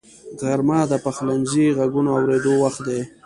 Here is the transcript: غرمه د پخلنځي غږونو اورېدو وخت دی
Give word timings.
غرمه 0.41 0.79
د 0.91 0.93
پخلنځي 1.03 1.65
غږونو 1.77 2.09
اورېدو 2.17 2.53
وخت 2.63 2.81
دی 2.87 3.01